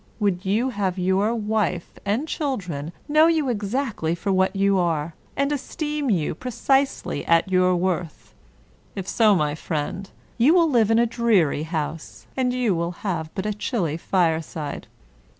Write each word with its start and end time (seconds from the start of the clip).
Would 0.19 0.45
you 0.47 0.69
have 0.71 0.97
your 0.97 1.35
wife 1.35 1.99
and 2.07 2.27
children 2.27 2.91
know 3.07 3.27
you 3.27 3.49
exactly 3.49 4.15
for 4.15 4.31
what 4.33 4.55
you 4.55 4.79
are, 4.79 5.13
and 5.37 5.51
esteem 5.51 6.09
you 6.09 6.33
precisely 6.33 7.23
at 7.27 7.51
your 7.51 7.75
worth? 7.75 8.33
If 8.95 9.07
so, 9.07 9.35
my 9.35 9.53
friend, 9.53 10.09
you 10.39 10.55
will 10.55 10.71
live 10.71 10.89
in 10.89 10.97
a 10.97 11.05
dreary 11.05 11.61
house, 11.69 12.25
and 12.35 12.51
you 12.51 12.73
will 12.73 12.91
have 13.05 13.29
but 13.35 13.45
a 13.45 13.53
chilly 13.53 13.95
fire 13.95 14.41
side. 14.41 14.87